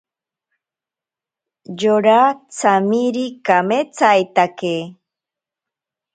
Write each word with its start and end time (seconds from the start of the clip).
Yora 1.79 2.19
tsamiri 2.55 3.25
kametsaitake. 3.45 4.75